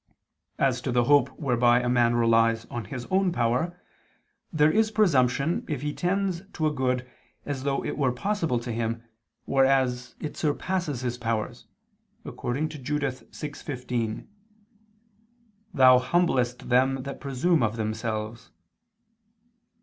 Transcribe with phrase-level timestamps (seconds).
[0.57, 3.79] As to the hope whereby a man relies on his own power,
[4.51, 7.07] there is presumption if he tends to a good
[7.45, 9.03] as though it were possible to him,
[9.45, 11.67] whereas it surpasses his powers,
[12.25, 14.25] according to Judith 6:15:
[15.71, 18.49] "Thou humblest them that presume of themselves."